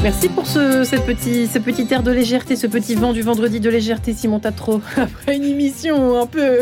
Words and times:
Merci 0.00 0.28
pour 0.28 0.46
ce, 0.46 0.96
petit, 1.00 1.92
air 1.92 2.04
de 2.04 2.12
légèreté, 2.12 2.54
ce 2.54 2.68
petit 2.68 2.94
vent 2.94 3.12
du 3.12 3.20
vendredi 3.22 3.58
de 3.58 3.68
légèreté, 3.68 4.12
Simon 4.12 4.38
Tatro, 4.38 4.80
après 4.96 5.36
une 5.36 5.44
émission 5.44 6.20
un 6.20 6.26
peu 6.26 6.60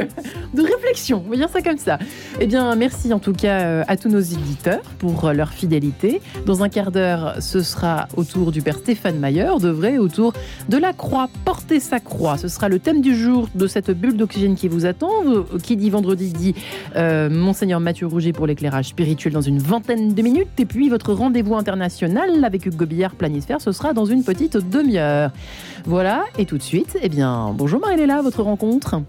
de 0.54 0.62
réflexion, 0.62 1.22
on 1.30 1.48
ça 1.48 1.60
comme 1.60 1.76
ça. 1.76 1.98
Eh 2.40 2.46
bien, 2.46 2.74
merci 2.76 3.12
en 3.12 3.18
tout 3.18 3.34
cas 3.34 3.60
euh, 3.60 3.84
à 3.88 3.98
tous 3.98 4.08
nos 4.08 4.20
éditeurs 4.20 4.80
pour 4.98 5.32
leur 5.32 5.50
fidélité. 5.50 6.22
Dans 6.46 6.62
un 6.62 6.70
quart 6.70 6.90
d'heure, 6.90 7.36
ce 7.40 7.60
sera 7.60 8.08
autour 8.16 8.52
du 8.52 8.62
père 8.62 8.78
Stéphane 8.78 9.18
Mayer, 9.18 9.50
de 9.60 9.68
vrai, 9.68 9.98
autour 9.98 10.32
de 10.70 10.78
la 10.78 10.94
croix, 10.94 11.28
porter 11.44 11.78
sa 11.78 12.00
croix. 12.00 12.38
Ce 12.38 12.48
sera 12.48 12.70
le 12.70 12.78
thème 12.78 13.02
du 13.02 13.14
jour 13.14 13.48
de 13.54 13.66
cette 13.66 13.90
bulle 13.90 14.16
d'oxygène 14.16 14.54
qui 14.54 14.68
vous 14.68 14.86
attend. 14.86 15.10
Qui 15.62 15.76
dit 15.76 15.90
vendredi 15.90 16.32
dit 16.32 16.54
euh, 16.96 17.28
Monseigneur 17.28 17.80
Mathieu 17.80 18.06
Rouget 18.06 18.32
pour 18.32 18.46
l'éclairage 18.46 18.86
spirituel 18.86 19.34
dans 19.34 19.42
une 19.42 19.58
vingtaine 19.58 20.14
de 20.14 20.22
minutes. 20.22 20.48
Et 20.58 20.64
puis 20.64 20.88
votre 20.88 21.12
rendez-vous 21.12 21.54
international 21.54 22.42
avec 22.42 22.64
Hugo 22.64 22.86
Billard 22.86 23.14
Planisphère, 23.26 23.60
ce 23.60 23.72
sera 23.72 23.92
dans 23.92 24.04
une 24.04 24.22
petite 24.22 24.56
demi-heure. 24.56 25.32
Voilà, 25.84 26.26
et 26.38 26.46
tout 26.46 26.58
de 26.58 26.62
suite, 26.62 26.96
eh 27.02 27.08
bien, 27.08 27.52
bonjour 27.52 27.80
Marie-Léla, 27.80 28.22
votre 28.22 28.40
rencontre. 28.44 29.02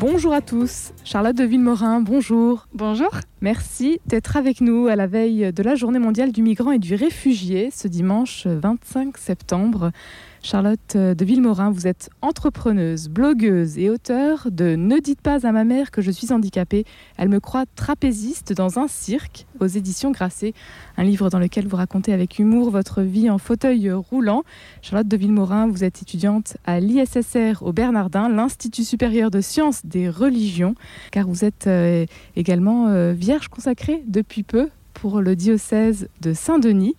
Bonjour 0.00 0.32
à 0.32 0.40
tous, 0.40 0.92
Charlotte 1.04 1.36
de 1.36 1.44
Villemorin, 1.44 2.00
bonjour. 2.00 2.66
Bonjour. 2.72 3.10
Merci 3.42 3.98
d'être 4.06 4.36
avec 4.36 4.60
nous 4.60 4.86
à 4.86 4.94
la 4.94 5.08
veille 5.08 5.52
de 5.52 5.62
la 5.64 5.74
Journée 5.74 5.98
mondiale 5.98 6.30
du 6.30 6.42
migrant 6.42 6.70
et 6.70 6.78
du 6.78 6.94
réfugié 6.94 7.72
ce 7.72 7.88
dimanche 7.88 8.46
25 8.46 9.18
septembre. 9.18 9.90
Charlotte 10.44 10.96
de 10.96 11.24
Villemorin, 11.24 11.70
vous 11.70 11.86
êtes 11.86 12.10
entrepreneuse, 12.20 13.08
blogueuse 13.08 13.78
et 13.78 13.90
auteure 13.90 14.48
de 14.50 14.74
Ne 14.74 14.98
dites 14.98 15.20
pas 15.20 15.46
à 15.46 15.52
ma 15.52 15.62
mère 15.62 15.92
que 15.92 16.02
je 16.02 16.10
suis 16.10 16.32
handicapée. 16.32 16.84
Elle 17.16 17.28
me 17.28 17.38
croit 17.38 17.64
trapéziste 17.76 18.52
dans 18.52 18.80
un 18.80 18.88
cirque 18.88 19.46
aux 19.60 19.66
éditions 19.66 20.10
Grasset, 20.10 20.52
un 20.96 21.04
livre 21.04 21.30
dans 21.30 21.38
lequel 21.38 21.68
vous 21.68 21.76
racontez 21.76 22.12
avec 22.12 22.40
humour 22.40 22.70
votre 22.70 23.02
vie 23.02 23.30
en 23.30 23.38
fauteuil 23.38 23.92
roulant. 23.92 24.42
Charlotte 24.82 25.06
de 25.06 25.16
Villemorin, 25.16 25.68
vous 25.68 25.84
êtes 25.84 26.02
étudiante 26.02 26.56
à 26.66 26.80
l'ISSR 26.80 27.62
au 27.62 27.72
Bernardin, 27.72 28.28
l'Institut 28.28 28.82
supérieur 28.82 29.30
de 29.30 29.40
sciences 29.40 29.86
des 29.86 30.10
religions, 30.10 30.74
car 31.12 31.28
vous 31.28 31.44
êtes 31.44 31.68
euh, 31.68 32.04
également 32.34 32.88
euh, 32.88 33.12
vierge 33.32 33.48
consacrée 33.48 34.04
depuis 34.06 34.42
peu 34.42 34.68
pour 34.92 35.22
le 35.22 35.34
diocèse 35.34 36.06
de 36.20 36.34
Saint-Denis. 36.34 36.96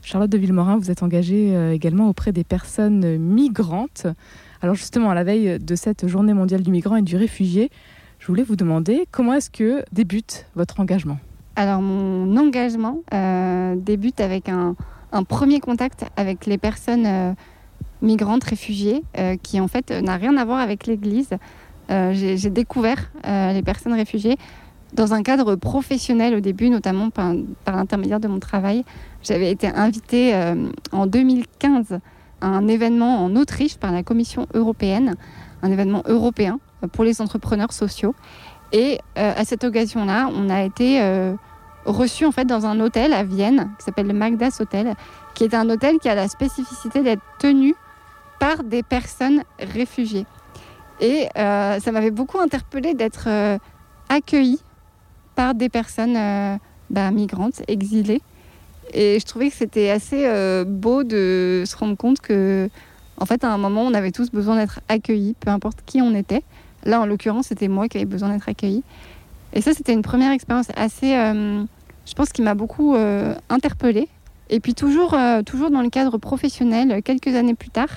Charlotte 0.00 0.30
de 0.30 0.38
Villemorin, 0.38 0.78
vous 0.78 0.90
êtes 0.90 1.02
engagée 1.02 1.54
euh, 1.54 1.74
également 1.74 2.08
auprès 2.08 2.32
des 2.32 2.44
personnes 2.44 3.18
migrantes. 3.18 4.06
Alors 4.62 4.74
justement, 4.74 5.10
à 5.10 5.14
la 5.14 5.22
veille 5.22 5.58
de 5.58 5.74
cette 5.74 6.06
journée 6.06 6.32
mondiale 6.32 6.62
du 6.62 6.70
migrant 6.70 6.96
et 6.96 7.02
du 7.02 7.14
réfugié, 7.18 7.68
je 8.18 8.26
voulais 8.26 8.42
vous 8.42 8.56
demander 8.56 9.06
comment 9.10 9.34
est-ce 9.34 9.50
que 9.50 9.84
débute 9.92 10.46
votre 10.54 10.80
engagement? 10.80 11.18
Alors 11.56 11.82
mon 11.82 12.34
engagement 12.38 13.02
euh, 13.12 13.76
débute 13.76 14.20
avec 14.20 14.48
un, 14.48 14.76
premier 15.28 15.60
contact 15.60 16.06
avec 16.16 16.46
les 16.46 16.56
personnes 16.56 17.04
euh, 17.04 17.32
migrantes, 18.00 18.44
réfugiées, 18.44 19.02
qui 19.42 19.60
en 19.60 19.68
fait 19.68 19.90
n'a 19.90 20.16
rien 20.16 20.38
à 20.38 20.46
voir 20.46 20.60
avec 20.60 20.86
l'Église. 20.86 21.36
J'ai 21.90 22.50
découvert 22.50 23.10
les 23.24 23.62
personnes 23.62 23.92
réfugiées 23.92 24.38
dans 24.96 25.12
un 25.12 25.22
cadre 25.22 25.54
professionnel 25.54 26.34
au 26.34 26.40
début, 26.40 26.70
notamment 26.70 27.10
par, 27.10 27.34
l'intermédiaire 27.66 28.18
de 28.18 28.28
mon 28.28 28.40
travail. 28.40 28.84
J'avais 29.22 29.50
été 29.50 29.68
invitée 29.68 30.34
euh, 30.34 30.70
en 30.90 31.06
2015 31.06 32.00
à 32.40 32.46
un 32.46 32.66
événement 32.66 33.24
en 33.24 33.36
Autriche 33.36 33.76
par 33.76 33.92
la 33.92 34.02
Commission 34.02 34.46
européenne, 34.54 35.14
un 35.62 35.70
événement 35.70 36.02
européen 36.06 36.58
pour 36.92 37.04
les 37.04 37.20
entrepreneurs 37.20 37.72
sociaux. 37.72 38.14
Et 38.72 38.98
euh, 39.18 39.32
à 39.36 39.44
cette 39.44 39.64
occasion-là, 39.64 40.30
on 40.34 40.48
a 40.48 40.62
été 40.62 41.00
euh, 41.02 41.34
reçu 41.84 42.24
en 42.24 42.32
fait 42.32 42.46
dans 42.46 42.64
un 42.66 42.80
hôtel 42.80 43.12
à 43.12 43.22
Vienne 43.22 43.70
qui 43.78 43.84
s'appelle 43.84 44.06
le 44.06 44.14
Magdas 44.14 44.56
Hotel, 44.60 44.94
qui 45.34 45.44
est 45.44 45.54
un 45.54 45.68
hôtel 45.68 45.98
qui 45.98 46.08
a 46.08 46.14
la 46.14 46.28
spécificité 46.28 47.02
d'être 47.02 47.22
tenu 47.38 47.74
par 48.40 48.64
des 48.64 48.82
personnes 48.82 49.42
réfugiées. 49.60 50.26
Et 51.00 51.28
euh, 51.36 51.78
ça 51.80 51.92
m'avait 51.92 52.10
beaucoup 52.10 52.38
interpellée 52.40 52.94
d'être 52.94 53.28
accueillie 54.08 54.60
par 55.36 55.54
des 55.54 55.68
personnes 55.68 56.16
euh, 56.16 56.56
bah, 56.90 57.12
migrantes, 57.12 57.62
exilées. 57.68 58.22
Et 58.92 59.18
je 59.20 59.26
trouvais 59.26 59.50
que 59.50 59.54
c'était 59.54 59.90
assez 59.90 60.26
euh, 60.26 60.64
beau 60.66 61.04
de 61.04 61.62
se 61.66 61.76
rendre 61.76 61.96
compte 61.96 62.20
que, 62.20 62.68
en 63.18 63.26
fait, 63.26 63.44
à 63.44 63.52
un 63.52 63.58
moment, 63.58 63.82
on 63.82 63.94
avait 63.94 64.10
tous 64.10 64.30
besoin 64.32 64.56
d'être 64.56 64.80
accueillis, 64.88 65.36
peu 65.38 65.50
importe 65.50 65.78
qui 65.86 66.00
on 66.02 66.14
était. 66.14 66.42
Là, 66.84 67.00
en 67.00 67.06
l'occurrence, 67.06 67.48
c'était 67.48 67.68
moi 67.68 67.88
qui 67.88 67.98
avais 67.98 68.06
besoin 68.06 68.30
d'être 68.30 68.48
accueillie. 68.48 68.82
Et 69.52 69.60
ça, 69.60 69.72
c'était 69.74 69.92
une 69.92 70.02
première 70.02 70.32
expérience 70.32 70.68
assez, 70.76 71.16
euh, 71.16 71.62
je 72.06 72.14
pense, 72.14 72.30
qui 72.30 72.42
m'a 72.42 72.54
beaucoup 72.54 72.96
interpellée. 73.48 74.08
Et 74.48 74.60
puis 74.60 74.74
toujours, 74.74 75.16
toujours 75.44 75.70
dans 75.70 75.82
le 75.82 75.90
cadre 75.90 76.18
professionnel, 76.18 77.02
quelques 77.02 77.34
années 77.34 77.54
plus 77.54 77.70
tard, 77.70 77.88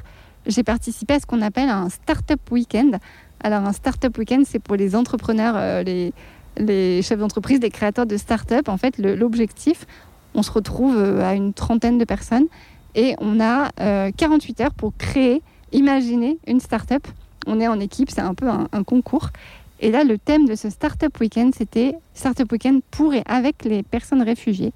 j'ai 0.48 0.64
participé 0.64 1.16
à 1.16 1.20
ce 1.20 1.28
qu'on 1.28 1.42
appelle 1.42 1.70
un 1.70 1.90
Startup 1.90 2.40
Weekend. 2.50 2.98
Alors 3.42 3.64
un 3.64 3.74
Startup 3.74 4.16
Weekend, 4.18 4.46
c'est 4.48 4.58
pour 4.58 4.76
les 4.76 4.96
entrepreneurs, 4.96 5.84
les, 5.84 6.12
les 6.58 7.02
chefs 7.02 7.20
d'entreprise, 7.20 7.60
les 7.62 7.70
créateurs 7.70 8.06
de 8.06 8.18
start-up. 8.18 8.70
En 8.70 8.78
fait, 8.78 8.98
l'objectif, 8.98 9.86
on 10.36 10.44
se 10.44 10.52
retrouve 10.52 10.98
euh, 10.98 11.24
à 11.24 11.34
une 11.34 11.54
trentaine 11.54 11.98
de 11.98 12.06
personnes 12.06 12.48
et 12.96 13.16
on 13.20 13.40
a 13.40 13.70
euh, 13.80 14.12
48 14.16 14.62
heures 14.62 14.74
pour 14.74 14.94
créer, 14.98 15.42
imaginer 15.72 16.38
une 16.48 16.60
start-up. 16.60 17.08
On 17.48 17.60
est 17.60 17.68
en 17.68 17.80
équipe, 17.80 18.10
c'est 18.12 18.22
un 18.22 18.34
peu 18.34 18.50
un, 18.50 18.68
un 18.72 18.84
concours. 18.84 19.30
Et 19.82 19.92
là, 19.92 20.04
le 20.04 20.18
thème 20.18 20.46
de 20.46 20.56
ce 20.56 20.70
Startup 20.70 21.18
Weekend, 21.20 21.56
c'était 21.56 21.96
Startup 22.14 22.52
Weekend 22.52 22.82
pour 22.92 23.14
et 23.14 23.24
avec 23.26 23.64
les 23.64 23.82
personnes 23.82 24.22
réfugiées. 24.22 24.74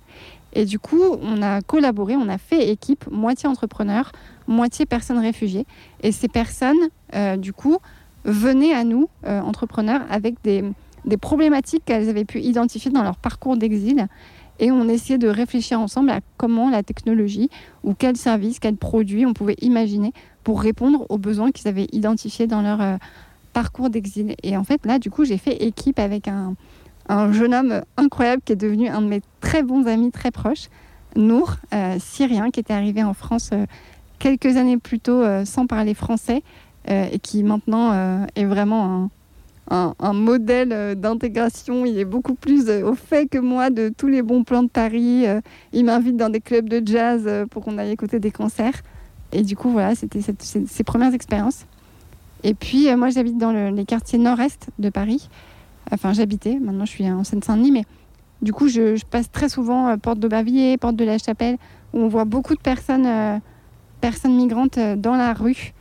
Et 0.54 0.66
du 0.66 0.80
coup, 0.80 1.02
on 1.22 1.42
a 1.42 1.62
collaboré, 1.62 2.16
on 2.16 2.30
a 2.30 2.38
fait 2.38 2.70
équipe, 2.70 3.10
moitié 3.12 3.50
entrepreneurs, 3.50 4.12
moitié 4.48 4.86
personnes 4.86 5.20
réfugiées. 5.20 5.66
Et 6.02 6.12
ces 6.12 6.28
personnes, 6.28 6.78
euh, 7.16 7.38
du 7.38 7.54
coup, 7.54 7.78
venaient 8.24 8.74
à 8.74 8.84
nous, 8.84 9.10
euh, 9.26 9.42
entrepreneurs, 9.42 10.02
avec 10.10 10.36
des, 10.44 10.64
des 11.06 11.18
problématiques 11.18 11.84
qu'elles 11.86 12.10
avaient 12.10 12.26
pu 12.26 12.40
identifier 12.40 12.92
dans 12.92 13.04
leur 13.04 13.18
parcours 13.18 13.58
d'exil. 13.58 14.08
Et 14.60 14.72
on 14.72 14.88
essayait 14.88 15.18
de 15.18 15.28
réfléchir 15.28 15.80
ensemble 15.80 16.12
à 16.12 16.20
comment 16.38 16.70
la 16.70 16.84
technologie 16.84 17.50
ou 17.84 17.94
quel 17.94 18.16
service, 18.16 18.60
quel 18.60 18.76
produit 18.76 19.26
on 19.26 19.34
pouvait 19.34 19.58
imaginer 19.62 20.14
pour 20.44 20.62
répondre 20.62 21.06
aux 21.10 21.18
besoins 21.18 21.52
qu'ils 21.52 21.68
avaient 21.68 21.88
identifiés 21.92 22.48
dans 22.48 22.62
leur 22.62 22.82
euh, 22.82 22.98
parcours 23.54 23.90
d'exil. 23.90 24.36
Et 24.44 24.56
en 24.56 24.64
fait, 24.64 24.86
là, 24.86 25.00
du 25.00 25.10
coup, 25.10 25.26
j'ai 25.26 25.38
fait 25.38 25.64
équipe 25.64 26.00
avec 26.00 26.28
un, 26.28 26.56
un 27.10 27.32
jeune 27.32 27.54
homme 27.54 27.82
incroyable 27.98 28.42
qui 28.46 28.54
est 28.54 28.58
devenu 28.58 28.90
un 28.90 29.02
de 29.02 29.08
mes 29.08 29.22
très 29.42 29.64
bons 29.64 29.88
amis, 29.88 30.12
très 30.12 30.32
proches, 30.32 30.70
Nour, 31.16 31.58
euh, 31.74 31.98
syrien, 32.00 32.50
qui 32.50 32.60
était 32.60 32.74
arrivé 32.74 33.04
en 33.04 33.14
France 33.14 33.52
euh, 33.54 33.66
quelques 34.18 34.58
années 34.58 34.78
plus 34.78 35.00
tôt 35.00 35.22
sans 35.46 35.68
parler 35.68 35.94
français 35.94 36.44
et 36.88 37.20
qui 37.20 37.44
maintenant 37.44 38.26
est 38.36 38.46
vraiment 38.46 38.86
un, 38.86 39.10
un, 39.70 40.14
modèle 40.14 40.72
euh, 40.72 40.96
d'intégration. 40.96 41.86
Il 41.86 41.98
est 41.98 42.06
beaucoup 42.06 42.36
plus 42.36 42.68
euh, 42.70 42.84
au 42.84 42.96
fait 42.96 43.28
que 43.28 43.38
moi 43.38 43.70
de 43.70 43.90
tous 43.90 44.08
les 44.08 44.22
bons 44.22 44.44
plans 44.44 44.64
de 44.64 44.70
Paris. 44.70 45.26
Euh, 45.26 45.42
il 45.72 45.86
m'invite 45.86 46.18
dans 46.18 46.30
des 46.30 46.42
clubs 46.42 46.68
de 46.68 46.82
jazz 46.86 47.30
pour 47.50 47.64
qu'on 47.64 47.78
aille 47.78 47.92
écouter 47.92 48.20
des 48.20 48.32
concerts. 48.32 48.82
Et 49.32 49.42
du 49.42 49.56
coup, 49.56 49.70
voilà, 49.70 49.96
c'était 49.96 50.20
ces 50.22 50.84
premières 50.84 51.14
expériences. 51.14 51.66
Et 52.44 52.54
puis, 52.54 52.94
moi, 52.96 53.10
j'habite 53.10 53.38
dans 53.38 53.52
le- 53.52 53.70
les 53.70 53.86
quartiers 53.86 54.20
nord-est 54.20 54.68
de 54.78 54.90
Paris. 54.90 55.30
Enfin, 55.92 56.14
j'habitais, 56.14 56.60
maintenant 56.62 56.86
je 56.86 56.92
suis 56.92 57.10
en 57.10 57.24
Seine-Saint-Denis, 57.24 57.72
mais 57.72 57.84
du 58.42 58.54
coup, 58.54 58.68
je, 58.68 59.04
passe 59.06 59.32
très 59.32 59.50
souvent 59.50 59.98
porte 59.98 60.20
de 60.20 60.28
Bavier, 60.28 60.78
porte 60.78 60.96
de 60.96 61.04
la 61.04 61.18
Chapelle, 61.18 61.58
où 61.94 62.00
on 62.00 62.08
voit 62.08 62.26
beaucoup 62.26 62.54
de 62.54 62.60
personnes, 62.60 63.42
personnes 64.02 64.36
migrantes 64.36 64.78
dans 64.98 65.16
la 65.16 65.34
rue. 65.34 65.74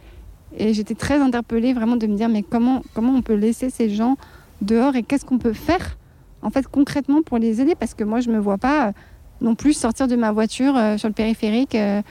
Et 0.57 0.75
j'étais 0.75 0.95
très 0.95 1.17
interpellée 1.17 1.73
vraiment 1.73 1.97
de 1.97 2.07
me 2.07 2.17
dire, 2.17 2.29
mais 2.29 2.43
comment, 2.43 2.83
comment 2.95 3.15
on 3.15 3.23
peut 3.23 3.35
laisser 3.35 3.71
ces 3.71 3.91
gens 3.91 4.17
dehors 4.61 4.97
et 4.97 5.03
qu'est-ce 5.03 5.25
qu'on 5.25 5.39
peut 5.39 5.53
faire, 5.53 5.97
en 6.43 6.51
fait, 6.51 6.67
concrètement 6.67 7.23
pour 7.23 7.39
les 7.39 7.61
aider? 7.61 7.75
Parce 7.75 7.95
que 7.95 8.05
moi, 8.05 8.21
je 8.21 8.29
ne 8.29 8.35
me 8.35 8.41
vois 8.41 8.59
pas 8.59 8.89
euh, 8.89 8.93
non 9.41 9.55
plus 9.55 9.73
sortir 9.73 10.09
de 10.09 10.17
ma 10.17 10.33
voiture 10.33 10.77
euh, 10.77 10.99
sur 10.99 11.09
le 11.09 11.15
périphérique 11.15 11.75
euh, 11.75 12.03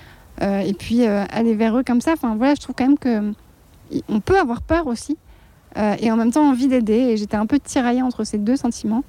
et 0.42 0.74
puis 0.74 1.06
aller 1.06 1.54
vers 1.54 1.77
eux 1.77 1.83
comme 1.86 2.01
ça. 2.01 2.13
Enfin, 2.13 2.36
voilà, 2.36 2.56
je 2.56 2.62
trouve 2.62 2.75
quand 2.75 2.88
même 2.88 2.98
que 2.98 3.31
on 4.10 4.21
peut 4.21 4.39
avoir 4.39 4.63
peur 4.63 4.88
aussi. 4.88 5.18
et 5.75 6.12
en 6.12 6.15
même 6.15 6.31
temps 6.31 6.50
envie 6.50 6.68
d'aider. 6.68 6.94
Et 6.94 7.18
j'étais 7.18 7.38
un 7.38 7.45
peu 7.45 7.60
tiraillée 7.60 8.01
entre 8.01 8.24
ces 8.24 8.39
deux 8.39 8.56
sentiments. 8.56 9.04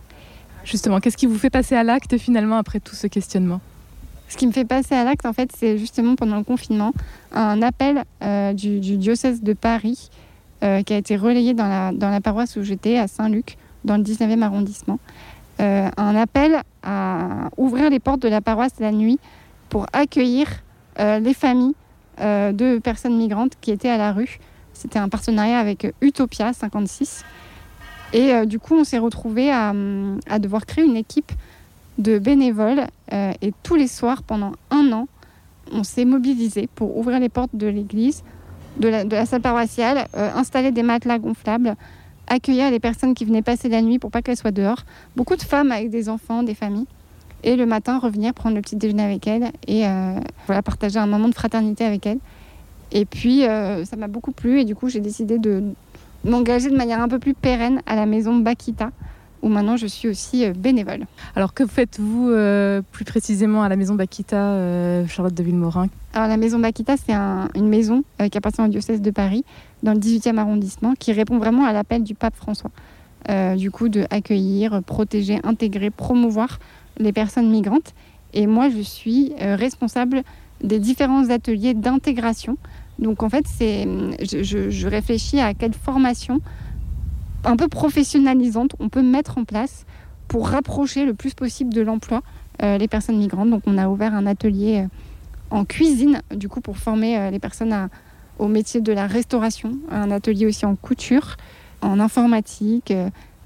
Justement, 0.65 1.01
qu'est-ce 1.01 1.17
qui 1.17 1.25
vous 1.25 1.39
fait 1.39 1.49
passer 1.49 1.75
à 1.75 1.85
l'acte 1.85 2.19
finalement 2.19 2.59
après 2.59 2.81
tout 2.81 2.95
ce 2.95 3.07
questionnement? 3.07 3.61
Ce 4.33 4.39
qui 4.39 4.47
me 4.47 4.53
fait 4.53 4.65
passer 4.65 4.95
à 4.95 5.05
l'acte, 5.05 5.27
en 5.27 5.35
fait, 5.35 5.51
c'est 5.55 5.77
justement 5.77 6.17
pendant 6.17 6.39
le 6.39 6.43
confinement, 6.43 6.95
un 7.33 7.61
appel 7.61 8.05
euh, 8.23 8.55
du, 8.55 8.81
diocèse 8.81 9.43
de 9.43 9.53
Paris 9.53 10.09
euh, 10.65 10.83
qui 10.83 10.95
a 10.95 10.97
été 10.97 11.17
relayé 11.17 11.53
dans 11.53 11.93
la, 12.01 12.21
paroisse 12.23 12.57
où 12.57 12.63
j'étais, 12.63 12.97
à 12.97 13.09
Saint-Luc, 13.09 13.59
dans 13.85 13.99
le 13.99 14.03
19e 14.03 14.41
arrondissement. 14.41 14.99
Euh, 15.61 15.87
un 15.99 16.17
appel 16.17 16.63
à 16.83 17.51
ouvrir 17.59 17.91
les 17.91 18.01
portes 18.01 18.23
de 18.23 18.29
la 18.29 18.41
paroisse 18.41 18.73
la 18.81 18.91
nuit 18.91 19.19
pour 19.69 19.85
accueillir 19.93 20.47
les 20.99 21.35
familles 21.35 21.75
de 22.19 22.79
personnes 22.79 23.19
migrantes 23.19 23.53
qui 23.61 23.71
étaient 23.71 23.91
à 23.91 23.99
la 23.99 24.13
rue. 24.13 24.39
C'était 24.73 24.99
un 24.99 25.11
partenariat 25.11 25.59
avec 25.59 25.93
Utopia 26.01 26.55
56. 26.55 27.23
Et 28.15 28.47
du 28.47 28.59
coup, 28.59 28.77
on 28.77 28.85
s'est 28.85 28.99
retrouvés 28.99 29.51
à, 29.51 29.75
à 30.31 30.39
devoir 30.39 30.65
créer 30.65 30.85
une 30.85 30.97
équipe 30.97 31.33
de 31.99 32.19
bénévoles. 32.19 32.87
euh, 33.13 33.33
et 33.43 33.53
tous 33.63 33.75
les 33.75 33.89
soirs, 33.89 34.23
pendant 34.23 34.53
un 34.71 34.93
an, 34.93 35.09
on 35.73 35.85
s'est 35.85 36.05
mobilisé 36.05 36.69
pour 36.75 36.97
ouvrir 36.97 37.21
les 37.21 37.29
portes 37.29 37.55
de 37.55 37.67
l'église, 37.67 38.23
de 38.79 38.89
la, 38.89 39.27
salle 39.27 39.43
paroissiale, 39.43 40.07
installer 40.15 40.71
des 40.71 40.83
matelas 40.83 41.19
gonflables, 41.19 41.77
accueillir 42.27 42.71
les 42.71 42.81
personnes 42.81 43.15
qui 43.15 43.25
venaient 43.25 43.43
passer 43.43 43.69
la 43.69 43.83
nuit 43.83 43.99
pour 43.99 44.11
pas 44.11 44.23
qu'elles 44.23 44.37
soient 44.37 44.51
dehors. 44.51 44.85
Beaucoup 45.15 45.37
de 45.37 45.43
femmes 45.43 45.71
avec 45.71 45.91
des 45.91 46.09
enfants, 46.09 46.43
des 46.43 46.55
familles. 46.55 46.87
Et 47.45 47.57
le 47.57 47.67
matin, 47.67 47.99
revenir 47.99 48.35
prendre 48.35 48.57
le 48.57 48.63
petit 48.63 48.77
déjeuner 48.77 49.03
avec 49.03 49.27
elles 49.27 49.53
et 49.67 49.85
voilà, 50.47 50.63
partager 50.63 50.99
un 50.99 51.07
moment 51.07 51.29
de 51.29 51.35
fraternité 51.35 51.85
avec 51.85 52.07
elles. 52.07 52.19
Et 52.93 53.05
puis, 53.05 53.43
ça 53.43 53.97
m'a 53.97 54.09
beaucoup 54.09 54.33
plu 54.33 54.61
et 54.61 54.65
du 54.65 54.75
coup, 54.75 54.89
j'ai 54.89 55.01
décidé 55.01 55.39
de 55.39 55.63
m'engager 56.25 56.71
de 56.71 56.77
manière 56.77 57.01
un 57.01 57.09
peu 57.09 57.19
plus 57.19 57.35
pérenne 57.35 57.83
à 57.87 57.97
la 57.97 58.07
maison 58.07 58.37
Bakita, 58.37 58.91
où 59.43 59.49
maintenant 59.49 59.77
je 59.77 59.87
suis 59.87 60.09
aussi 60.09 60.45
euh, 60.45 60.53
bénévole. 60.53 61.07
Alors 61.37 61.55
que 61.55 61.67
faites-vous 61.67 62.31
euh, 62.31 62.83
plus 62.93 63.05
précisément 63.05 63.63
à 63.63 63.69
la 63.69 63.77
maison 63.77 63.95
Bakita, 63.95 64.37
euh, 64.37 65.07
Charlotte 65.07 65.35
de 65.35 65.43
Villemorin? 65.43 65.89
Alors 66.15 66.29
la 66.29 66.37
maison 66.37 66.59
Bakita, 66.59 66.97
c'est 66.97 67.15
une 67.15 67.69
maison 67.69 68.05
qui 68.31 68.37
appartient 68.37 68.61
au 68.61 68.69
diocèse 68.69 69.01
de 69.01 69.11
Paris, 69.11 69.45
dans 69.83 69.93
le 69.93 69.99
18e 69.99 70.37
arrondissement, 70.37 70.95
qui 70.99 71.13
répond 71.13 71.39
vraiment 71.39 71.65
à 71.65 71.73
l'appel 71.73 72.03
du 72.03 72.15
pape 72.15 72.37
François. 72.37 72.71
du 73.57 73.71
coup, 73.71 73.89
de 73.89 74.05
accueillir, 74.11 74.83
protéger, 74.83 75.41
intégrer, 75.43 75.91
promouvoir 75.91 76.59
les 76.99 77.13
personnes 77.13 77.51
migrantes. 77.51 77.95
Et 78.35 78.47
moi, 78.47 78.69
je 78.69 78.83
suis 78.83 79.33
responsable 79.39 80.23
des 80.63 80.79
différents 80.79 81.31
ateliers 81.31 81.73
d'intégration 81.73 82.59
donc 82.99 83.23
en 83.23 83.29
fait, 83.29 83.45
c'est, 83.47 83.87
je, 84.23 84.87
réfléchis 84.87 85.41
à 85.41 85.55
quelle 85.55 85.75
formation 85.75 86.41
un 87.45 87.57
peu 87.57 87.69
professionnalisante 87.69 88.77
on 88.79 88.89
peut 88.89 89.03
mettre 89.03 89.39
en 89.39 89.45
place 89.45 89.85
pour 90.29 90.49
rapprocher 90.49 91.05
le 91.05 91.15
plus 91.15 91.35
possible 91.35 91.75
de 91.75 91.83
l'emploi 91.83 92.23
euh, 92.63 92.79
les 92.79 92.89
personnes 92.89 93.19
migrantes. 93.19 93.51
Donc 93.51 93.63
on 93.67 93.77
a 93.77 93.89
ouvert 93.89 94.15
un 94.15 94.27
atelier 94.27 94.85
euh, 94.85 94.87
en 95.51 95.65
cuisine, 95.65 96.23
du 96.35 96.49
coup, 96.49 96.61
pour 96.61 96.77
former 96.77 97.19
euh, 97.19 97.31
les 97.31 97.39
personnes 97.39 97.89
au 98.39 98.49
métier 98.49 98.81
de 98.81 98.93
la 98.93 99.07
restauration, 99.07 99.73
un 99.91 100.11
atelier 100.11 100.47
aussi 100.47 100.65
en 100.65 100.77
couture, 100.77 101.37
en 101.81 101.99
informatique, 102.01 102.93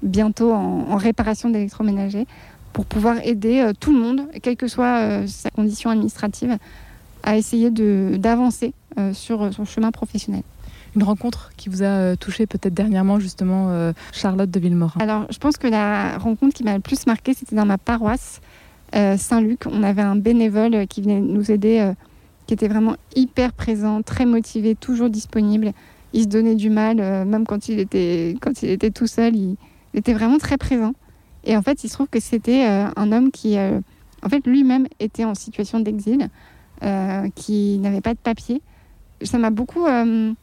bientôt 0.01 0.53
en, 0.53 0.95
réparation 0.95 1.49
d'électroménager, 1.49 2.25
pour 2.73 2.85
pouvoir 2.85 3.17
aider 3.23 3.71
tout 3.79 3.91
le 3.91 3.99
monde, 3.99 4.27
quelle 4.41 4.55
que 4.55 4.67
soit 4.67 5.27
sa 5.27 5.49
condition 5.49 5.89
administrative, 5.89 6.57
à 7.23 7.37
essayer 7.37 7.69
d'avancer 7.69 8.73
sur 9.13 9.53
son 9.53 9.65
chemin 9.65 9.91
professionnel. 9.91 10.43
Une 10.97 11.03
rencontre 11.03 11.51
qui 11.57 11.69
vous 11.69 11.83
a 11.83 11.85
euh, 11.85 12.15
touché 12.15 12.47
peut-être 12.47 12.73
dernièrement, 12.73 13.19
justement, 13.19 13.69
euh, 13.69 13.93
Charlotte 14.13 14.49
de 14.49 14.59
Villemorin? 14.59 14.99
Alors, 14.99 15.27
je 15.29 15.37
pense 15.37 15.57
que 15.57 15.67
la 15.67 16.17
rencontre 16.17 16.55
qui 16.55 16.63
m'a 16.63 16.73
le 16.73 16.79
plus 16.79 17.05
marqué, 17.05 17.35
c'était 17.35 17.55
dans 17.55 17.67
ma 17.67 17.77
paroisse, 17.77 18.41
Saint-Luc. 18.93 19.67
On 19.67 19.83
avait 19.83 20.01
un 20.01 20.15
bénévole 20.15 20.87
qui 20.87 21.03
venait 21.03 21.19
nous 21.19 21.51
aider, 21.51 21.91
qui 22.47 22.55
était 22.55 22.67
vraiment 22.67 22.95
hyper 23.15 23.53
présent, 23.53 24.01
très 24.01 24.25
motivé, 24.25 24.73
toujours 24.73 25.11
disponible. 25.11 25.71
Il 26.13 26.23
se 26.23 26.27
donnait 26.29 26.55
du 26.55 26.71
mal, 26.71 26.95
même 27.27 27.45
quand 27.45 27.69
il, 27.69 27.79
était, 27.79 28.35
quand 28.41 28.63
il 28.63 28.71
était 28.71 28.89
tout 28.89 29.05
seul, 29.05 29.35
il, 29.35 29.55
était 29.93 30.13
vraiment 30.13 30.39
très 30.39 30.57
présent. 30.57 30.93
Et 31.43 31.55
en 31.55 31.61
fait, 31.61 31.83
il 31.83 31.89
se 31.89 31.93
trouve 31.93 32.07
que 32.07 32.19
c'était 32.19 32.63
un 32.63 33.11
homme 33.11 33.29
qui, 33.29 33.55
en 33.59 34.29
fait, 34.29 34.47
lui-même 34.47 34.87
était 34.99 35.25
en 35.25 35.35
situation 35.35 35.79
d'exil, 35.79 36.29
qui 37.35 37.77
n'avait 37.77 38.01
pas 38.01 38.15
de 38.15 38.19
papier 38.19 38.63
ça 39.21 39.37
m'a 39.37 39.49
beaucoup, 39.49 39.85
euh, 39.85 40.33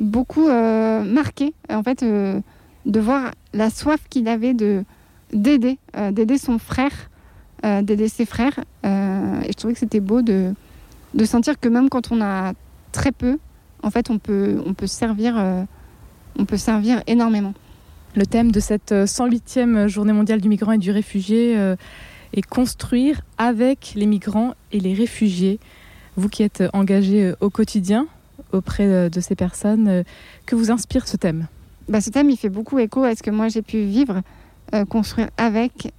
beaucoup 0.00 0.48
euh, 0.48 1.04
marqué, 1.04 1.54
en 1.68 1.84
fait, 1.84 2.02
euh, 2.02 2.40
de 2.86 3.00
voir 3.00 3.30
la 3.52 3.70
soif 3.70 4.00
qu'il 4.08 4.26
avait 4.26 4.54
de 4.54 4.84
d'aider, 5.32 5.78
d'aider 6.10 6.38
son 6.38 6.58
frère, 6.58 7.08
d'aider 7.62 8.08
ses 8.08 8.26
frères. 8.26 8.58
et 8.82 9.46
je 9.48 9.52
trouvais 9.52 9.74
que 9.74 9.78
c'était 9.78 10.00
beau 10.00 10.22
de, 10.22 10.54
de 11.14 11.24
sentir 11.24 11.60
que 11.60 11.68
même 11.68 11.88
quand 11.88 12.10
on 12.10 12.20
a 12.20 12.52
très 12.90 13.12
peu, 13.12 13.38
en 13.84 13.90
fait, 13.90 14.10
on 14.10 14.18
peut, 14.18 14.60
on 14.66 14.74
peut, 14.74 14.88
servir, 14.88 15.36
on 16.36 16.44
peut 16.46 16.56
servir 16.56 17.04
énormément. 17.06 17.54
Le 18.16 18.26
thème 18.26 18.50
de 18.50 18.58
cette 18.58 18.90
108e 18.90 19.86
journée 19.86 20.12
mondiale 20.12 20.40
du 20.40 20.48
migrant 20.48 20.72
et 20.72 20.78
du 20.78 20.90
réfugié 20.90 21.56
est 22.32 22.42
construire 22.42 23.20
avec 23.38 23.92
les 23.94 24.06
migrants 24.06 24.54
et 24.72 24.80
les 24.80 24.94
réfugiés. 24.94 25.58
Vous 26.16 26.28
qui 26.28 26.42
êtes 26.42 26.62
engagé 26.72 27.26
euh, 27.26 27.36
au 27.40 27.50
quotidien 27.50 28.06
auprès 28.52 28.86
euh, 28.86 29.08
de 29.08 29.20
ces 29.20 29.34
personnes, 29.34 29.88
euh, 29.88 30.02
que 30.46 30.54
vous 30.54 30.70
inspire 30.70 31.06
ce 31.08 31.16
thème? 31.16 31.46
Bah, 31.88 32.00
Ce 32.00 32.10
thème, 32.10 32.30
il 32.30 32.36
fait 32.36 32.48
beaucoup 32.48 32.78
écho 32.78 33.04
à 33.04 33.14
ce 33.14 33.22
que 33.22 33.30
moi 33.30 33.48
j'ai 33.48 33.62
pu 33.62 33.82
vivre, 33.82 34.22
construire 34.88 35.30
avec, 35.36 35.92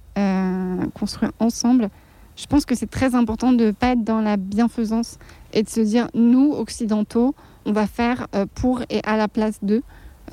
construire 0.94 1.32
ensemble. 1.40 1.90
Je 2.36 2.46
pense 2.46 2.64
que 2.64 2.74
c'est 2.74 2.88
très 2.88 3.14
important 3.14 3.52
de 3.52 3.66
ne 3.66 3.70
pas 3.72 3.88
être 3.88 4.02
dans 4.02 4.22
la 4.22 4.38
bienfaisance 4.38 5.18
et 5.52 5.62
de 5.62 5.68
se 5.68 5.80
dire, 5.80 6.08
nous, 6.14 6.52
occidentaux, 6.52 7.34
on 7.66 7.72
va 7.72 7.86
faire 7.86 8.28
pour 8.54 8.80
et 8.88 9.02
à 9.04 9.18
la 9.18 9.28
place 9.28 9.58
d'eux. 9.60 9.82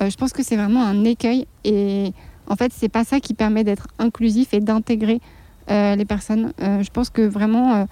je 0.00 0.16
pense 0.16 0.32
que 0.32 0.42
c'est 0.42 0.56
vraiment 0.56 0.82
un 0.82 1.04
écueil 1.04 1.46
et 1.64 2.14
en 2.46 2.56
fait, 2.56 2.72
c'est 2.74 2.88
pas 2.88 3.04
ça 3.04 3.20
qui 3.20 3.34
permet 3.34 3.62
d'être 3.62 3.88
inclusif 3.98 4.54
et 4.54 4.60
d'intégrer 4.60 5.20
les 5.68 6.04
personnes. 6.06 6.54
je 6.58 6.88
pense 6.90 7.10
que 7.10 7.20
vraiment 7.20 7.86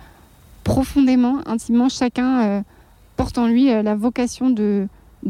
profondément, 0.68 1.40
intimement, 1.46 1.88
chacun 1.88 2.42
euh, 2.42 2.60
porte 3.18 3.36
en 3.36 3.46
lui 3.46 3.70
euh, 3.70 3.82
la 3.82 3.94
vocation 3.94 4.48
de, 4.48 4.88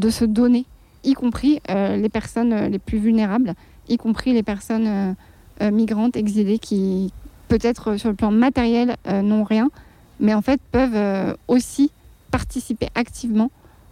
se 0.09 0.23
donner, 0.23 0.65
y 1.03 1.13
compris 1.13 1.59
euh, 1.69 1.97
les 1.97 2.07
personnes 2.07 2.55
les 2.67 2.79
plus 2.79 2.99
vulnérables, 2.99 3.53
y 3.89 3.97
compris 3.97 4.31
les 4.31 4.43
personnes 4.43 5.15
migrantes, 5.61 6.15
exilées, 6.15 6.59
qui 6.59 7.11
peut-être 7.49 7.97
sur 7.97 8.07
le 8.09 8.15
plan 8.15 8.31
matériel 8.31 8.95
n'ont 9.11 9.43
rien, 9.43 9.69
mais 10.19 10.33
en 10.33 10.41
fait 10.41 10.61
peuvent 10.71 11.35
aussi 11.47 11.91
participer 12.31 12.87
activement 12.93 13.49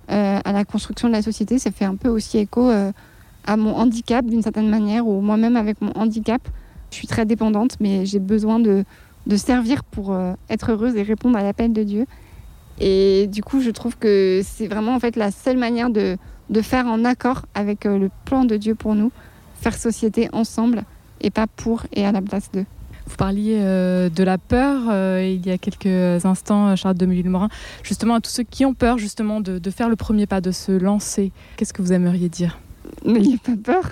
à 0.08 0.52
la 0.54 0.64
construction 0.64 1.08
de 1.08 1.14
la 1.14 1.24
société. 1.24 1.58
Ça 1.58 1.72
fait 1.72 1.84
un 1.84 1.96
peu 1.96 2.10
aussi 2.10 2.38
écho 2.38 2.72
à 3.48 3.58
mon 3.58 3.76
handicap 3.76 4.26
d'une 4.26 4.44
certaine 4.44 4.70
manière, 4.70 5.08
ou 5.08 5.22
moi-même 5.22 5.56
avec 5.56 5.82
mon 5.82 5.92
handicap, 5.96 6.42
je 6.92 6.96
suis 6.98 7.08
très 7.08 7.26
dépendante, 7.26 7.78
mais 7.80 8.06
j'ai 8.06 8.20
besoin 8.20 8.60
de, 8.60 8.84
servir 9.36 9.84
pour 9.84 10.14
euh, 10.14 10.34
être 10.50 10.72
heureuse 10.72 10.96
et 10.96 11.04
répondre 11.04 11.38
à 11.38 11.44
l'appel 11.44 11.74
de 11.74 11.84
Dieu. 11.84 12.06
Et 12.80 13.28
du 13.28 13.44
coup, 13.44 13.62
je 13.62 13.72
trouve 13.72 13.98
que 13.98 14.42
c'est 14.44 14.68
vraiment 14.68 14.96
en 14.96 15.00
fait 15.00 15.16
la 15.16 15.32
seule 15.32 15.58
manière 15.58 15.90
de, 15.90 16.18
de 16.50 16.62
faire 16.62 16.86
en 16.86 17.06
accord 17.06 17.46
avec 17.54 17.86
euh, 17.86 17.98
le 17.98 18.10
plan 18.26 18.46
de 18.46 18.58
Dieu 18.58 18.76
pour 18.76 18.96
nous, 18.96 19.12
faire 19.60 19.76
société 19.76 20.30
ensemble 20.34 20.84
et 21.22 21.30
pas 21.30 21.48
pour 21.48 21.86
et 21.94 22.06
à 22.06 22.12
la 22.12 22.22
place 22.22 22.52
d'eux. 22.52 22.66
Vous 23.08 23.16
parliez 23.16 23.60
euh, 23.62 24.10
de 24.10 24.24
la 24.24 24.38
peur 24.38 24.82
il 25.22 25.46
y 25.46 25.52
a 25.52 25.58
quelques 25.58 26.26
instants, 26.26 26.76
Charlotte 26.76 26.98
de 26.98 27.30
Morin. 27.30 27.50
Justement, 27.82 28.16
à 28.16 28.22
tous 28.22 28.30
ceux 28.30 28.44
qui 28.44 28.66
ont 28.66 28.74
peur 28.74 28.98
justement 28.98 29.40
de, 29.40 29.60
de 29.60 29.72
faire 29.72 29.88
le 29.88 29.96
premier 29.96 30.28
pas, 30.28 30.42
de 30.42 30.52
se 30.52 30.72
lancer, 30.74 31.32
qu'est-ce 31.56 31.74
que 31.74 31.82
vous 31.82 31.94
aimeriez 31.94 32.30
dire? 32.30 32.60
N'ayez 33.06 33.38
pas 33.38 33.56
peur. 33.56 33.84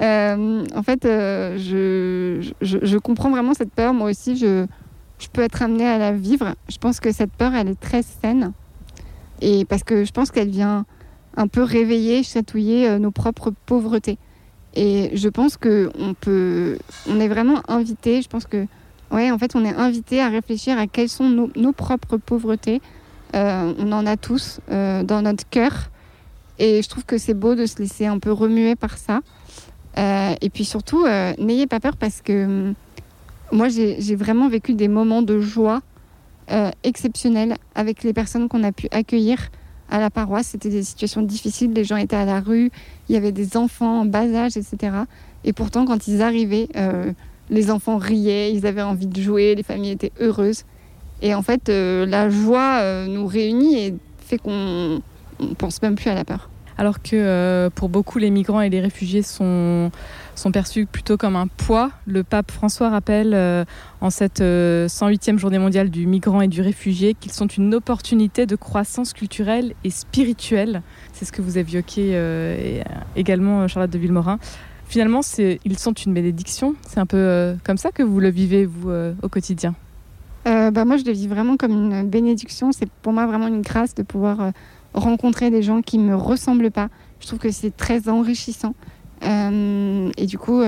Euh, 0.00 0.64
en 0.74 0.82
fait, 0.82 1.04
euh, 1.04 1.56
je, 1.58 2.98
comprends 2.98 3.30
vraiment 3.30 3.54
cette 3.54 3.72
peur. 3.72 3.94
Moi 3.94 4.10
aussi, 4.10 4.36
je, 4.36 4.66
peux 5.28 5.42
être 5.42 5.62
amenée 5.62 5.86
à 5.86 5.98
la 5.98 6.12
vivre. 6.12 6.54
Je 6.68 6.78
pense 6.78 7.00
que 7.00 7.12
cette 7.12 7.32
peur, 7.32 7.54
elle 7.54 7.68
est 7.68 7.80
très 7.80 8.02
saine. 8.02 8.52
Et 9.40 9.64
parce 9.64 9.82
que 9.82 10.04
je 10.04 10.12
pense 10.12 10.30
qu'elle 10.30 10.50
vient 10.50 10.84
un 11.36 11.48
peu 11.48 11.62
réveiller, 11.62 12.22
chatouiller 12.22 12.88
euh, 12.88 12.98
nos 12.98 13.10
propres 13.10 13.52
pauvretés. 13.66 14.18
Et 14.74 15.10
je 15.14 15.28
pense 15.28 15.56
qu'on 15.56 16.14
peut, 16.20 16.78
on 17.08 17.20
est 17.20 17.28
vraiment 17.28 17.62
invité. 17.68 18.22
Je 18.22 18.28
pense 18.28 18.46
que, 18.46 18.66
ouais, 19.10 19.30
en 19.30 19.38
fait, 19.38 19.54
on 19.54 19.64
est 19.64 19.74
invité 19.74 20.20
à 20.20 20.28
réfléchir 20.28 20.78
à 20.78 20.86
quelles 20.86 21.10
sont 21.10 21.28
nos, 21.28 21.72
propres 21.72 22.16
pauvretés. 22.16 22.80
on 23.34 23.92
en 23.92 24.06
a 24.06 24.16
tous 24.16 24.60
dans 24.68 25.22
notre 25.22 25.46
cœur. 25.50 25.90
Et 26.58 26.80
je 26.82 26.88
trouve 26.88 27.04
que 27.04 27.18
c'est 27.18 27.34
beau 27.34 27.54
de 27.54 27.66
se 27.66 27.78
laisser 27.78 28.06
un 28.06 28.18
peu 28.18 28.32
remuer 28.32 28.76
par 28.76 28.96
ça. 28.96 29.20
Euh, 29.98 30.34
et 30.40 30.50
puis 30.50 30.64
surtout, 30.64 31.04
euh, 31.04 31.32
n'ayez 31.38 31.66
pas 31.66 31.80
peur 31.80 31.96
parce 31.96 32.22
que 32.22 32.44
hum, 32.44 32.74
moi, 33.52 33.68
j'ai 33.68 34.16
vraiment 34.16 34.48
vécu 34.48 34.74
des 34.74 34.88
moments 34.88 35.22
de 35.22 35.40
joie 35.40 35.82
euh, 36.50 36.70
exceptionnels 36.82 37.54
avec 37.74 38.02
les 38.02 38.12
personnes 38.12 38.48
qu'on 38.48 38.64
a 38.64 38.72
pu 38.72 38.88
accueillir 38.90 39.50
à 39.90 40.00
la 40.00 40.10
paroisse. 40.10 40.48
C'était 40.48 40.70
des 40.70 40.82
situations 40.82 41.22
difficiles, 41.22 41.72
les 41.72 41.84
gens 41.84 41.96
étaient 41.96 42.16
à 42.16 42.24
la 42.24 42.40
rue, 42.40 42.70
il 43.08 43.14
y 43.14 43.18
avait 43.18 43.32
des 43.32 43.56
enfants 43.56 44.00
en 44.00 44.04
bas 44.04 44.26
âge, 44.34 44.56
etc. 44.56 44.96
Et 45.44 45.52
pourtant, 45.52 45.84
quand 45.84 46.08
ils 46.08 46.22
arrivaient, 46.22 46.68
les 47.50 47.70
enfants 47.70 47.98
riaient, 47.98 48.52
ils 48.52 48.66
avaient 48.66 48.82
envie 48.82 49.06
de 49.06 49.20
jouer, 49.20 49.54
les 49.54 49.62
familles 49.62 49.92
étaient 49.92 50.12
heureuses. 50.20 50.64
Et 51.20 51.34
en 51.34 51.42
fait, 51.42 51.68
la 51.68 52.30
joie 52.30 53.06
nous 53.06 53.26
réunit 53.26 53.78
et 53.78 53.94
fait 54.18 54.38
qu'on 54.38 55.00
ne 55.40 55.54
pense 55.58 55.82
même 55.82 55.94
plus 55.94 56.08
à 56.08 56.14
la 56.14 56.24
peur 56.24 56.48
alors 56.78 57.02
que 57.02 57.14
euh, 57.14 57.70
pour 57.70 57.88
beaucoup 57.88 58.18
les 58.18 58.30
migrants 58.30 58.60
et 58.60 58.70
les 58.70 58.80
réfugiés 58.80 59.22
sont, 59.22 59.90
perçus 60.52 60.86
plutôt 60.86 61.16
comme 61.16 61.36
un 61.36 61.46
poids. 61.46 61.90
Le 62.06 62.24
pape 62.24 62.50
François 62.50 62.90
rappelle 62.90 63.32
euh, 63.34 63.64
en 64.00 64.10
cette 64.10 64.40
108e 64.40 64.42
euh, 64.42 65.38
journée 65.38 65.58
mondiale 65.58 65.90
du 65.90 66.06
migrant 66.06 66.40
et 66.40 66.48
du 66.48 66.60
réfugié 66.60 67.14
qu'ils 67.14 67.32
sont 67.32 67.46
une 67.46 67.74
opportunité 67.74 68.46
de 68.46 68.56
croissance 68.56 69.12
culturelle 69.12 69.74
et 69.84 69.90
spirituelle. 69.90 70.82
C'est 71.12 71.24
ce 71.24 71.32
que 71.32 71.42
vous 71.42 71.58
évoquez 71.58 72.82
également, 73.16 73.68
Charlotte 73.68 73.90
de 73.90 73.98
Villemorin. 73.98 74.38
Finalement, 74.86 75.20
ils 75.38 75.78
sont 75.78 75.92
une 75.92 76.12
bénédiction. 76.12 76.74
C'est 76.86 77.00
un 77.00 77.06
peu 77.06 77.54
comme 77.64 77.78
ça 77.78 77.92
que 77.92 78.02
vous 78.02 78.20
le 78.20 78.30
vivez, 78.30 78.66
vous, 78.66 78.90
au 79.22 79.28
quotidien? 79.28 79.74
bah, 80.44 80.84
Moi, 80.84 80.96
je 80.96 81.04
le 81.04 81.12
vis 81.12 81.28
vraiment 81.28 81.56
comme 81.56 81.72
une 81.72 82.08
bénédiction. 82.08 82.72
C'est 82.72 82.90
pour 83.02 83.12
moi 83.12 83.26
vraiment 83.26 83.46
une 83.46 83.62
grâce 83.62 83.94
de 83.94 84.02
pouvoir 84.02 84.52
rencontrer 84.94 85.50
des 85.50 85.62
gens 85.62 85.82
qui 85.82 85.98
ne 85.98 86.04
me 86.04 86.16
ressemblent 86.16 86.70
pas. 86.70 86.88
Je 87.20 87.26
trouve 87.26 87.38
que 87.38 87.50
c'est 87.50 87.76
très 87.76 88.08
enrichissant. 88.08 88.74
et 89.22 90.26
du 90.26 90.38
coup, 90.38 90.60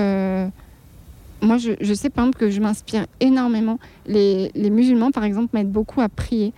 moi, 1.41 1.57
je, 1.57 1.93
sais 1.93 2.09
par 2.09 2.25
exemple 2.25 2.39
que 2.39 2.49
je 2.49 2.61
m'inspire 2.61 3.05
énormément. 3.19 3.79
Les, 4.07 4.51
musulmans, 4.55 5.11
par 5.11 5.23
exemple, 5.23 5.49
m'aident 5.53 5.71
beaucoup 5.71 6.01
à 6.01 6.09
prier. 6.09 6.53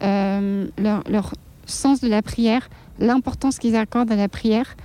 leur, 0.00 1.32
sens 1.66 2.00
de 2.00 2.08
la 2.08 2.22
prière, 2.22 2.68
l'importance 2.98 3.58
qu'ils 3.58 3.76
accordent 3.76 4.10
à 4.10 4.16
la 4.16 4.28
prière, 4.28 4.76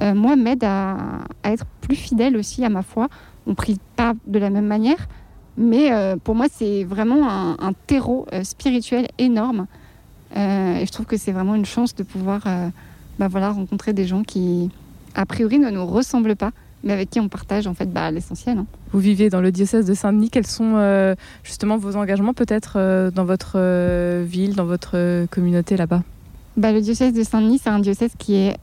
euh, 0.00 0.14
moi, 0.14 0.36
m'aide 0.36 0.64
à, 0.64 0.96
être 1.44 1.66
plus 1.80 1.96
fidèle 1.96 2.36
aussi 2.36 2.64
à 2.64 2.68
ma 2.68 2.82
foi. 2.82 3.08
On 3.46 3.54
prie 3.54 3.78
pas 3.96 4.14
de 4.26 4.38
la 4.38 4.50
même 4.50 4.66
manière, 4.66 5.08
mais 5.56 5.92
euh, 5.92 6.16
pour 6.22 6.34
moi, 6.34 6.46
c'est 6.50 6.84
vraiment 6.84 7.28
un, 7.28 7.72
terreau 7.86 8.26
euh, 8.32 8.44
spirituel 8.44 9.08
énorme. 9.18 9.66
Et 10.34 10.86
je 10.86 10.92
trouve 10.92 11.06
que 11.06 11.16
c'est 11.16 11.32
vraiment 11.32 11.54
une 11.54 11.64
chance 11.64 11.94
de 11.94 12.02
pouvoir 12.02 12.42
bah, 13.18 13.28
voilà, 13.28 13.50
rencontrer 13.50 13.92
des 13.92 14.06
gens 14.06 14.22
qui, 14.22 14.70
a 15.14 15.26
priori, 15.26 15.58
ne 15.58 15.70
nous 15.70 15.86
ressemblent 15.86 16.36
pas, 16.36 16.52
mais 16.84 16.92
avec 16.92 17.10
qui 17.10 17.20
on 17.20 17.28
partage 17.28 17.66
en 17.66 17.74
fait 17.74 17.92
bah, 17.92 18.10
l'essentiel. 18.10 18.58
Hein. 18.58 18.66
Vous 18.92 18.98
vivez 18.98 19.30
dans 19.30 19.40
le 19.40 19.52
diocèse 19.52 19.86
de 19.86 19.94
Saint-Denis. 19.94 20.30
Quels 20.30 20.46
sont 20.46 21.14
justement 21.44 21.76
vos 21.76 21.96
engagements 21.96 22.34
peut-être 22.34 23.10
dans 23.10 23.24
votre 23.24 24.22
ville, 24.24 24.54
dans 24.54 24.66
votre 24.66 25.26
communauté 25.26 25.76
là-bas? 25.76 26.02
Bah, 26.56 26.72
Le 26.72 26.80
diocèse 26.80 27.12
de 27.12 27.22
Saint-Denis, 27.22 27.60
c'est 27.62 27.70
un 27.70 27.78
diocèse 27.78 28.12
qui 28.18 28.34
est 28.34 28.56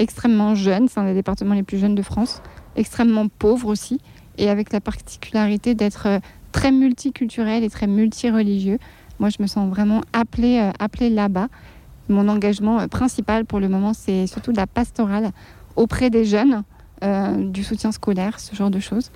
extrêmement 0.00 0.54
jeune, 0.54 0.88
c'est 0.88 0.98
un 0.98 1.04
des 1.04 1.14
départements 1.14 1.54
les 1.54 1.62
plus 1.62 1.78
jeunes 1.78 1.94
de 1.94 2.02
France, 2.02 2.42
extrêmement 2.74 3.28
pauvre 3.28 3.68
aussi, 3.68 4.00
et 4.38 4.48
avec 4.48 4.72
la 4.72 4.80
particularité 4.80 5.74
d'être 5.74 6.06
euh, 6.06 6.18
très 6.52 6.72
multiculturel 6.72 7.62
et 7.62 7.70
très 7.70 7.86
multireligieux. 7.86 8.78
Moi, 9.20 9.28
je 9.28 9.40
me 9.40 9.46
sens 9.46 9.70
vraiment 9.70 10.00
appelée, 10.12 10.58
euh, 10.58 10.72
appelée 10.80 11.10
là-bas. 11.10 11.46
Mon 12.08 12.26
engagement 12.26 12.80
euh, 12.80 12.88
principal 12.88 13.44
pour 13.44 13.60
le 13.60 13.68
moment, 13.68 13.94
c'est 13.94 14.26
surtout 14.26 14.50
de 14.50 14.56
la 14.56 14.66
pastorale 14.66 15.30
auprès 15.76 16.10
des 16.10 16.24
jeunes, 16.24 16.64
du 17.38 17.64
soutien 17.64 17.92
scolaire, 17.92 18.40
ce 18.40 18.54
genre 18.54 18.70
de 18.70 18.80
choses. 18.80 19.10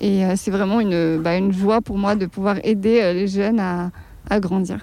Et 0.00 0.22
c'est 0.36 0.50
vraiment 0.50 0.80
une, 0.80 1.22
bah, 1.22 1.36
une 1.38 1.52
joie 1.52 1.80
pour 1.80 1.96
moi 1.96 2.14
de 2.16 2.26
pouvoir 2.26 2.56
aider 2.64 3.14
les 3.14 3.26
jeunes 3.26 3.60
à, 3.60 3.90
à 4.28 4.40
grandir. 4.40 4.80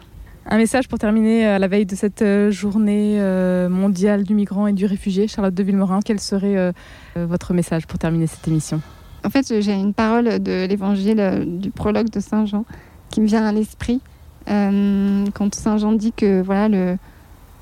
Un 0.51 0.57
message 0.57 0.87
pour 0.87 0.97
terminer 0.97 1.45
à 1.45 1.59
la 1.59 1.67
veille 1.67 1.85
de 1.85 1.95
cette 1.95 2.23
euh, 2.23 2.49
journée 2.49 3.17
euh, 3.19 3.69
mondiale 3.69 4.23
du 4.23 4.33
migrant 4.33 4.65
et 4.65 4.73
du 4.73 4.87
réfugié, 4.87 5.27
Charlotte 5.27 5.53
de 5.53 5.61
Villemorin. 5.61 5.99
Quel 6.03 6.19
serait 6.19 6.57
euh, 6.57 6.71
votre 7.15 7.53
message 7.53 7.85
pour 7.85 7.99
terminer 7.99 8.25
cette 8.25 8.47
émission? 8.47 8.81
En 9.23 9.29
fait, 9.29 9.61
j'ai 9.61 9.73
une 9.73 9.93
parole 9.93 10.39
de 10.39 10.65
l'évangile 10.65 11.43
du 11.45 11.69
prologue 11.69 12.09
de 12.09 12.19
Saint 12.19 12.47
Jean 12.47 12.65
qui 13.11 13.21
me 13.21 13.27
vient 13.27 13.45
à 13.45 13.51
l'esprit 13.51 14.01
quand 14.49 15.53
Saint 15.53 15.77
Jean 15.77 15.93
dit 15.93 16.11
que 16.11 16.41
voilà 16.41 16.67
le, 16.67 16.97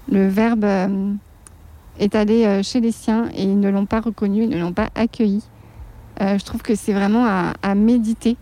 le 0.09 0.27
Verbe 0.27 0.65
est 1.99 2.15
allé 2.15 2.63
chez 2.63 2.79
les 2.79 2.91
siens 2.91 3.29
et 3.35 3.43
ils 3.43 3.59
ne 3.59 3.69
l'ont 3.69 3.85
pas 3.85 3.99
reconnu, 3.99 4.43
ils 4.43 4.49
ne 4.49 4.59
l'ont 4.59 4.73
pas 4.73 4.89
accueilli. 4.95 5.43
je 6.19 6.43
trouve 6.43 6.61
que 6.61 6.75
c'est 6.75 6.93
vraiment 6.93 7.25
à, 7.25 7.53
à, 7.61 7.75
méditer 7.75 8.37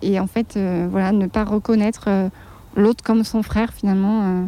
et 0.00 0.18
en 0.18 0.26
fait 0.26 0.58
voilà 0.90 1.12
ne 1.12 1.26
pas 1.26 1.44
reconnaître 1.44 2.08
l'autre 2.76 3.02
comme 3.04 3.24
son 3.24 3.42
frère 3.42 3.72
finalement. 3.72 4.22
Euh, 4.22 4.46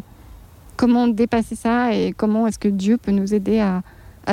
comment 0.77 1.09
dépasser 1.09 1.55
ça 1.55 1.95
et 1.95 2.13
comment 2.13 2.47
est-ce 2.47 2.59
que 2.59 2.69
Dieu 2.69 2.97
peut 2.97 3.13
nous 3.13 3.35
aider 3.35 3.61
à, 3.61 3.83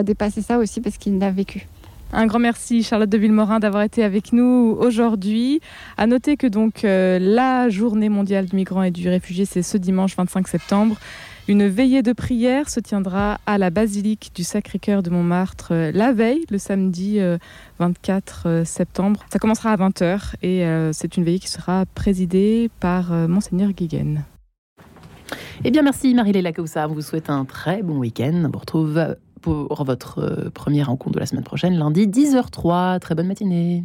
dépasser 0.03 0.41
ça 0.41 0.57
aussi 0.59 0.81
parce 0.81 0.97
qu'il 0.97 1.17
l'a 1.17 1.31
vécu. 1.31 1.67
Un 2.11 2.25
grand 2.25 2.39
merci 2.39 2.81
Charlotte 2.81 3.09
de 3.09 3.17
Villemorin 3.19 3.59
d'avoir 3.59 3.83
été 3.83 4.03
avec 4.03 4.33
nous 4.33 4.75
aujourd'hui. 4.79 5.61
À 5.95 6.07
noter 6.07 6.37
que 6.37 6.47
donc 6.47 6.83
euh, 6.83 7.19
la 7.21 7.69
journée 7.69 8.09
mondiale 8.09 8.45
du 8.45 8.55
migrant 8.55 8.81
et 8.81 8.89
du 8.89 9.07
réfugié 9.07 9.45
c'est 9.45 9.61
ce 9.61 9.77
dimanche 9.77 10.15
25 10.17 10.47
septembre. 10.47 10.97
Une 11.47 11.67
veillée 11.67 12.01
de 12.01 12.11
prière 12.13 12.67
se 12.67 12.79
tiendra 12.79 13.39
à 13.45 13.59
la 13.59 13.69
basilique 13.69 14.31
du 14.33 14.43
Sacré-Cœur 14.43 15.03
de 15.03 15.11
Montmartre 15.11 15.69
euh, 15.71 15.91
la 15.93 16.11
veille, 16.11 16.45
le 16.49 16.57
samedi 16.57 17.19
24 17.77 18.43
euh, 18.45 18.65
septembre. 18.65 19.23
Ça 19.31 19.37
commencera 19.37 19.71
à 19.71 19.77
20h 19.77 20.33
et 20.41 20.63
c'est 20.93 21.15
une 21.15 21.23
veillée 21.23 21.39
qui 21.39 21.47
sera 21.47 21.85
présidée 21.93 22.71
par 22.79 23.11
Monseigneur 23.11 23.71
Guiguen. 23.71 24.23
Eh 25.63 25.71
bien, 25.71 25.83
merci 25.83 26.15
Marie-Léla 26.15 26.53
Kaussa. 26.53 26.87
On 26.87 26.93
vous 26.93 27.01
souhaite 27.01 27.29
un 27.29 27.45
très 27.45 27.83
bon 27.83 27.97
week-end. 27.97 28.43
On 28.45 28.49
vous 28.49 28.59
retrouve 28.59 29.15
pour 29.41 29.83
votre 29.83 30.49
première 30.53 30.87
rencontre 30.87 31.15
de 31.15 31.19
la 31.19 31.25
semaine 31.25 31.43
prochaine, 31.43 31.77
lundi 31.77 32.07
10h03. 32.07 32.99
Très 32.99 33.15
bonne 33.15 33.27
matinée. 33.27 33.83